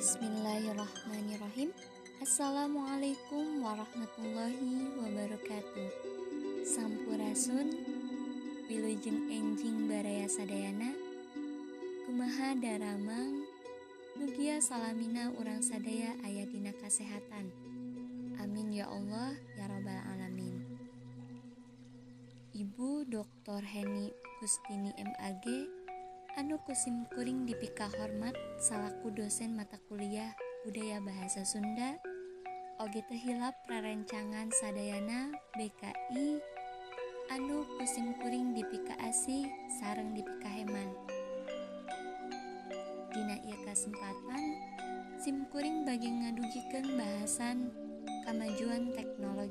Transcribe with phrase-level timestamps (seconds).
[0.00, 1.76] Bismillahirrahmanirrahim.
[2.24, 5.88] Assalamualaikum warahmatullahi wabarakatuh.
[6.64, 7.68] Sampurasun
[8.64, 10.96] Wilujeng enjing baraya sadayana
[12.08, 13.44] Kumaha daramang
[14.16, 17.52] Nugia salamina urang sadaya ayadina kasehatan.
[18.40, 20.64] Amin ya Allah ya rabbal alamin.
[22.56, 23.60] Ibu Dr.
[23.60, 25.44] Heni Kustini MAG
[26.38, 30.30] anu kusim kuring dipika hormat salaku dosen mata kuliah
[30.62, 31.98] budaya bahasa Sunda.
[32.80, 36.38] Oge tehilap prarencangan sadayana BKI
[37.34, 39.50] anu kusim kuring dipika asih
[39.82, 40.88] sareng dipika heman
[43.10, 44.42] Dina ia kesempatan
[45.20, 47.74] sim kuring bagi ngadugikan bahasan
[48.24, 49.49] kemajuan teknologi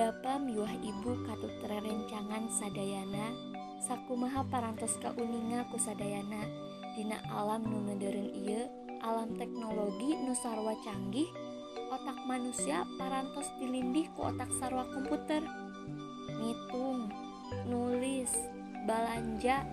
[0.00, 3.36] Bapak miwah ibu katut rencangan sadayana
[3.84, 6.48] sakumaha parantos kauninga ku sadayana
[6.96, 8.64] dina alam nu ngedeureun ieu
[9.04, 11.28] alam teknologi nu sarwa canggih
[11.92, 15.44] otak manusia parantos dilindih ku otak sarwa komputer.
[16.32, 17.12] Ngitung
[17.68, 18.32] nulis
[18.88, 19.68] balanja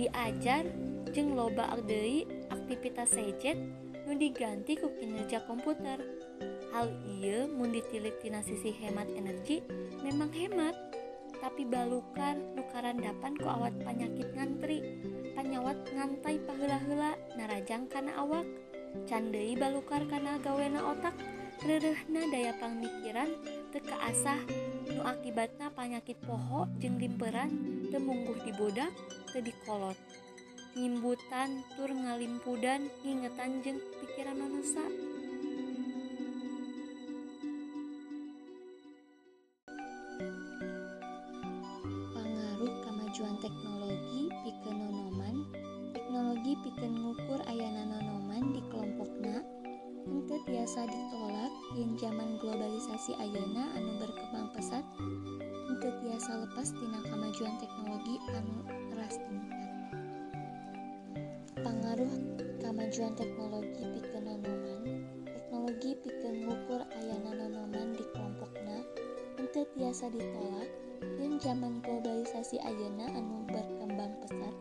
[0.00, 0.64] diajar
[1.12, 3.60] jeung loba deui aktivitas sejet
[4.08, 6.23] nu diganti ku kinerja komputer
[6.72, 9.62] hal iya mun ditilik tina sisi hemat energi
[10.02, 10.74] memang hemat
[11.42, 14.80] tapi balukan nukaran dapan ku awat penyakit ngantri
[15.36, 18.46] panyawat ngantai pahela-hela narajang kana awak.
[19.10, 21.18] Candei balukar kana gawena otak
[21.66, 23.26] rerehna daya pangmikiran
[23.74, 24.38] teka asah
[24.86, 27.50] nu akibatna panyakit poho jeng limperan
[27.90, 28.94] temungguh dibodak
[29.34, 29.98] te dikolot
[30.78, 34.86] nyimbutan tur ngalimpudan ingetan jeng pikiran manusia
[50.74, 54.82] tiasa ditolak yen zaman globalisasi ayeuna anu berkembang pesat
[55.70, 58.58] henteu tiasa lepas tina kemajuan teknologi anu
[58.90, 59.70] teras tingkat
[61.62, 62.10] pangaruh
[62.58, 68.82] kemajuan teknologi pikeun nonoman teknologi pikeun ngukur ayana nonoman di kelompokna
[69.38, 70.66] henteu tiasa ditolak
[71.22, 74.54] dan zaman globalisasi ayeuna anu berkembang pesat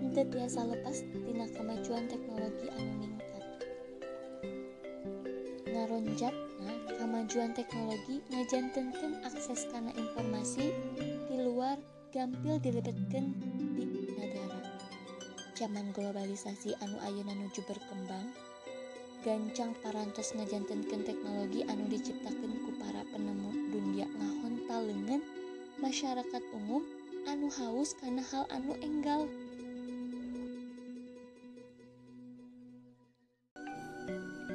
[0.00, 2.91] henteu tiasa lepas tina kemajuan teknologi anu
[6.02, 10.74] ngaronjatna kemajuan teknologi ngajantenkeun akses kana informasi
[11.30, 11.78] di luar
[12.10, 13.30] gampil dilebetkeun
[13.78, 13.86] di
[14.18, 14.58] negara
[15.54, 18.34] zaman globalisasi anu ayeuna nuju berkembang
[19.22, 25.22] gancang parantos ngajantenkeun teknologi anu diciptakeun ku para penemu dunia ngahontal leungeun
[25.78, 26.82] masyarakat umum
[27.30, 29.30] anu haus karena hal anu enggal.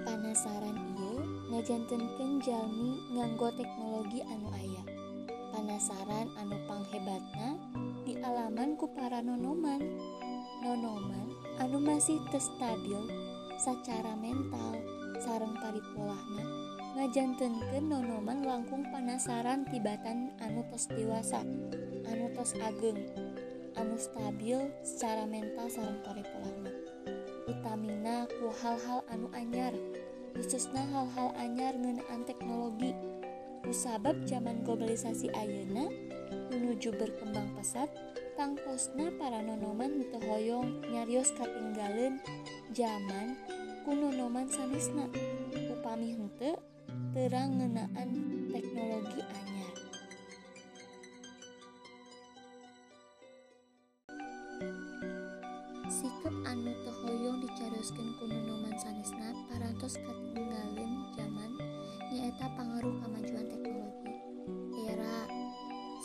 [0.07, 0.76] Panasaran
[1.57, 4.83] ngajantenkeun jalmi nganggo teknologi anu aya.
[5.49, 7.57] Panasaran anu panghebatna
[8.05, 9.81] di alaman ku para nonoman
[10.61, 13.09] nonoman anu masih testabil
[13.57, 14.77] secara mental
[15.17, 16.45] sareng paripolahna
[16.93, 21.41] ngajantenkeun nonoman langkung panasaran tibatan anu tos dewasa
[22.05, 23.01] anu tos ageng
[23.73, 26.69] anu stabil secara mental sareng paripolahna
[27.49, 29.73] utamina ku hal-hal anu anyar.
[30.35, 32.91] khususnya hal-hal anyar ngenaan teknologi.
[33.67, 35.91] Musabab zaman globalisasi ayeuna
[36.51, 37.91] menuju berkembang pesat
[38.39, 42.21] tangkosna para nonoman teu hoyong nyarios katinggaleun
[42.71, 43.35] zaman
[43.83, 45.11] kunonoman sanesna.
[45.73, 46.55] Upami henteu
[47.11, 48.09] terang ngenaan
[48.51, 49.75] teknologi anyar.
[55.91, 61.49] Sikap anu teu hoyong dicarioskeun kunonoman sanesna parantos katinggalin zaman
[62.13, 64.13] nyaeta pangaruh kemajuan teknologi.
[64.85, 65.25] Era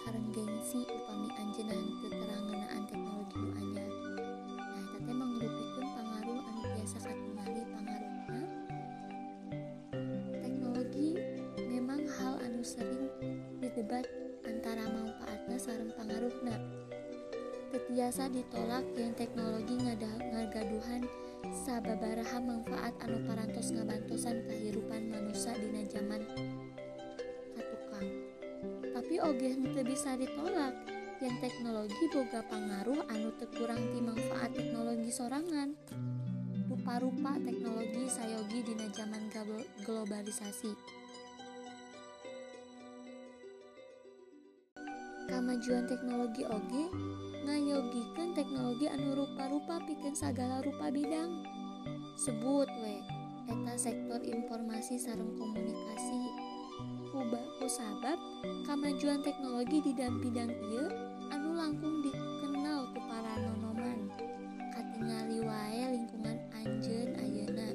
[0.00, 3.90] sareng gengsi upami terang ngeunaan teknologi nu anyar
[4.56, 8.40] nah eta teh mangrupikeun pangaruh anu biasa katingali pangaruhna
[12.62, 13.10] sering
[13.60, 14.06] didebat
[14.48, 16.56] antara manfaatnya sarang pengaruhna
[17.72, 21.04] Tetiasa ditolak yang teknologi ngagaduhan
[21.52, 26.24] sababaraha manfaat anu parantos ngabantosan kehidupan manusia dina zaman
[27.52, 28.08] katukang.
[28.96, 30.72] Tapi oge henteu bisa ditolak
[31.20, 35.76] yang teknologi boga pangaruh anu tekurang ti manfaat teknologi sorangan.
[36.72, 39.28] Rupa-rupa teknologi sayogi dina zaman
[39.84, 41.01] globalisasi.
[45.32, 46.92] Kemajuan teknologi oge
[47.48, 51.40] ngayogikan teknologi anu rupa-rupa piken segala rupa bidang.
[52.20, 53.00] Sebut we
[53.48, 56.20] eta sektor informasi sarang komunikasi.
[57.16, 58.20] Ubah sabab
[58.68, 60.84] kemajuan teknologi di dalam bidang iya
[61.32, 64.12] anu langkung dikenal ku para nonoman.
[64.68, 67.72] Katingali wae lingkungan anjen ayeuna.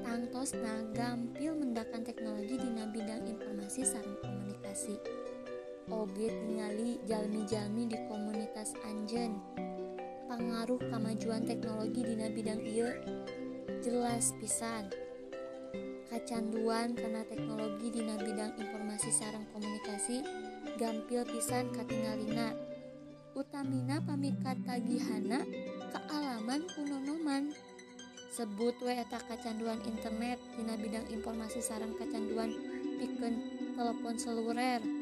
[0.00, 4.96] Tangtos nah gampil mendakan teknologi di bidang informasi sarang komunikasi
[5.90, 9.42] oge tingali jalmi-jalmi di komunitas anjen
[10.30, 12.90] pengaruh kemajuan teknologi di bidang iya
[13.82, 14.88] jelas pisan.
[16.08, 20.22] Kacanduan karena teknologi di bidang informasi sarang komunikasi
[20.76, 22.54] gampil pisan katingalina
[23.32, 25.42] utamina pamikat tagihana
[25.92, 27.52] kealaman kunonoman.
[28.32, 32.56] Sebut we eta kacanduan internet dina bidang informasi sarang kacanduan
[32.96, 33.36] pikeun
[33.76, 35.01] telepon seluler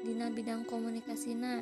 [0.00, 1.60] dina bidang komunikasina.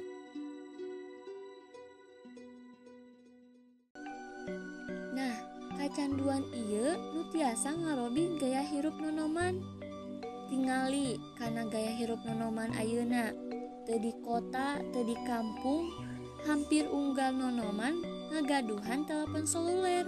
[5.14, 5.34] Nah,
[5.74, 9.58] kecanduan iya nu tiasa ngarobi gaya hirup nonoman.
[10.48, 13.36] Tingali karena gaya hirup nonoman ayeuna,
[13.84, 15.92] teu di kota, teu di kampung,
[16.46, 18.00] hampir unggal nonoman
[18.32, 20.06] ngagaduhan telepon seluler.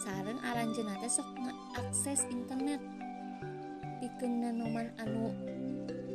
[0.00, 1.28] Sareng aranjeunna teh sok
[1.76, 2.80] akses internet.
[4.00, 5.28] Pikeun nonoman anu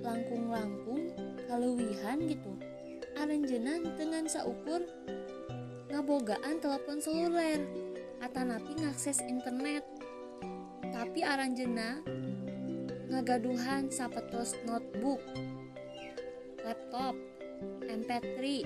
[0.06, 1.10] langkung-langkung
[1.50, 2.54] kaluwihan gitu.
[3.18, 4.86] Aranjena dengan saukur
[5.90, 7.66] ngabogaan telepon seluler.
[8.22, 9.82] Atanapi ngakses internet.
[10.94, 12.00] Tapi aranjena
[13.10, 15.22] ngagaduhan sapetos notebook
[16.66, 17.14] laptop
[17.86, 18.66] mp3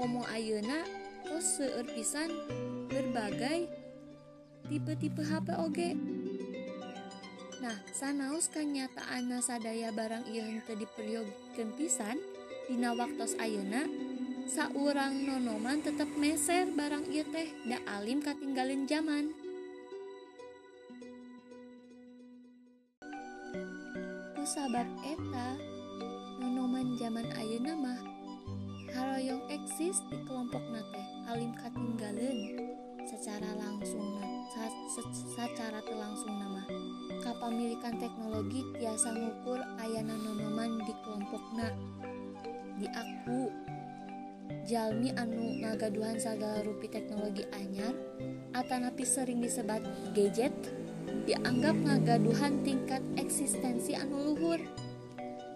[0.00, 0.88] komo ayeuna
[1.28, 2.32] tos seueur pisan
[2.88, 3.68] berbagai
[4.72, 5.90] tipe-tipe HP oge
[7.60, 12.16] Nah, sanaos kanyataan sadaya barang ieu henteu diperyogeun pisan
[12.64, 13.84] dina waktos ayeuna?
[14.48, 19.36] Saurang nonoman tetap meser barang ieu teh da alim katinggalin zaman
[24.32, 25.60] ku sabab eta
[26.40, 28.00] nonoman zaman ayeuna mah
[28.96, 32.56] haroyong eksis di kelompok nate alim katinggalin
[33.04, 34.16] secara langsung
[35.36, 36.64] secara terlangsung nama
[37.20, 41.68] kapamilikan teknologi tiasa ngukur ayana nonoman di kelompokna.
[42.80, 43.70] Di aku
[44.66, 47.94] Jalmi anu ngagaduhan segala rupi teknologi anyar
[48.54, 50.52] atanapi sering disebat gadget
[51.26, 54.60] dianggap ngagaduhan tingkat eksistensi anu luhur.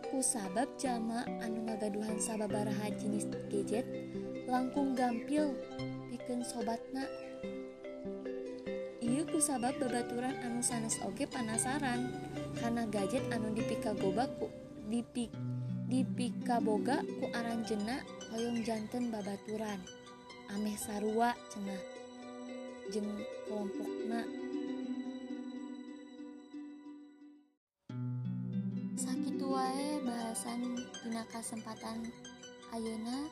[0.08, 3.86] Kusabab jalma anu ngagaduhan sababaraha jenis gadget
[4.46, 5.58] langkung gampil
[6.14, 7.02] bikin sobatna
[9.14, 12.10] ieu kusabab babaturan anu sanes oge panasaran.
[12.58, 14.50] Karena gadget anu dipikagoba ku
[14.90, 15.30] dipik
[15.86, 18.02] dipika boga ku aranjena
[18.34, 19.78] hoyong jantan babaturan.
[20.50, 21.78] Ameh sarua cenah
[22.90, 23.06] jeng
[23.46, 24.26] kelompokna.
[28.98, 30.74] Sakit wae bahasan
[31.06, 32.10] dina kesempatan
[32.74, 33.30] ayeuna.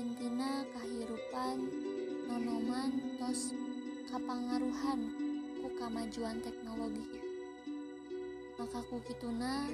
[0.00, 1.56] Intina kahirupan
[2.28, 3.52] nonoman tos
[4.16, 5.12] kapangaruhan
[5.60, 7.04] ku kamajuan teknologi
[8.56, 9.68] maka ku kituna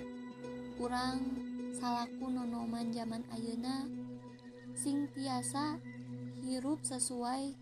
[0.75, 1.23] kurang
[1.71, 3.87] salaku nonoman zaman ayeuna
[4.75, 5.79] sing tiasa
[6.43, 7.55] hirup sesuai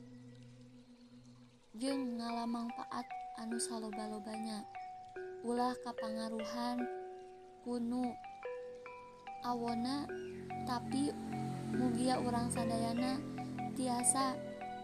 [1.77, 3.05] jeng ngalamang paat
[3.37, 4.65] anu saloba-lobanya.
[5.45, 6.81] Ulah kapangaruhan
[7.61, 8.17] kuno
[9.45, 10.09] awona
[10.65, 11.13] tapi
[11.77, 13.21] mugia orang sadayana
[13.77, 14.33] tiasa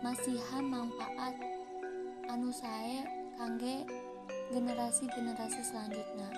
[0.05, 1.46] masihan manfaat
[2.37, 3.00] anu sae
[3.40, 3.88] kangge
[4.52, 6.28] generasi-generasi selanjutnya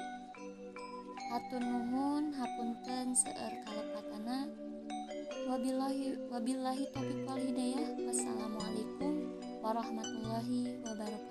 [1.27, 4.49] Hatur nuhun hapunten seueur kalepatana.
[5.51, 8.01] Wabillahi wabillahi taufiq wal hidayah.
[8.01, 9.13] Wassalamualaikum
[9.61, 11.28] warahmatullahi wabarakatuh